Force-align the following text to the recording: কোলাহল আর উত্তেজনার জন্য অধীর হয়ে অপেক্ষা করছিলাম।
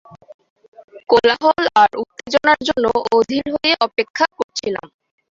কোলাহল 1.09 1.63
আর 1.81 1.91
উত্তেজনার 2.03 2.59
জন্য 2.67 2.85
অধীর 3.17 3.45
হয়ে 3.53 3.73
অপেক্ষা 3.87 4.25
করছিলাম। 4.37 4.87